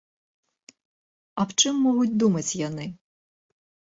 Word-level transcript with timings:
Аб 1.43 1.49
чым 1.59 1.75
могуць 1.87 2.17
думаць 2.23 2.47
яны? 2.67 2.85